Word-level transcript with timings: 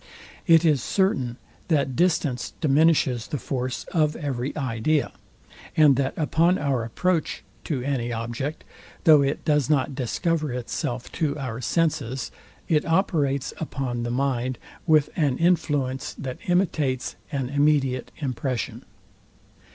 It 0.47 0.65
is 0.65 0.81
certain, 0.81 1.37
that 1.67 1.95
distance 1.95 2.53
diminishes 2.59 3.27
the 3.27 3.37
force 3.37 3.83
of 3.91 4.15
every 4.15 4.57
idea, 4.57 5.11
and 5.77 5.95
that 5.95 6.15
upon 6.17 6.57
our 6.57 6.83
approach 6.83 7.43
to 7.65 7.83
any 7.83 8.11
object; 8.11 8.63
though 9.03 9.21
it 9.21 9.45
does 9.45 9.69
not 9.69 9.93
discover 9.93 10.51
itself 10.53 11.11
to 11.11 11.37
our 11.37 11.61
senses; 11.61 12.31
it 12.67 12.83
operates 12.83 13.53
upon 13.59 14.01
the 14.01 14.09
mind 14.09 14.57
with 14.87 15.11
an 15.15 15.37
influence 15.37 16.15
that 16.15 16.39
imitates 16.47 17.15
an 17.31 17.49
immediate 17.49 18.11
impression. 18.17 18.83